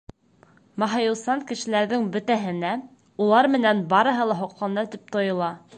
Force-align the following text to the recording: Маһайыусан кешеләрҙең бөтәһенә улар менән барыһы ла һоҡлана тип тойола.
Маһайыусан 0.83 1.43
кешеләрҙең 1.51 2.07
бөтәһенә 2.17 2.73
улар 3.27 3.53
менән 3.59 3.87
барыһы 3.95 4.31
ла 4.33 4.41
һоҡлана 4.45 4.91
тип 4.97 5.17
тойола. 5.19 5.55